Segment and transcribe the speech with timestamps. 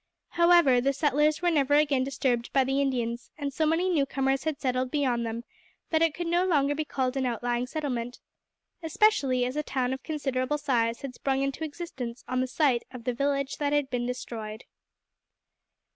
[0.29, 4.45] However, the settlers were never again disturbed by the Indians, and so many new comers
[4.45, 5.43] had settled beyond them
[5.91, 8.19] that it could no longer be called an outlying settlement,
[8.81, 13.03] especially as a town of considerable size had sprung into existence on the site of
[13.03, 14.63] the village that had been destroyed.